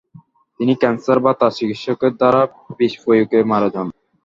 তিনি 0.59 0.73
ক্যান্সার 0.81 1.17
বা 1.25 1.31
তার 1.39 1.55
চিকিৎসকের 1.57 2.13
দ্বারা 2.19 2.41
বিষপ্রয়োগে 2.79 3.39
মারা 3.51 3.69
যান। 3.73 3.87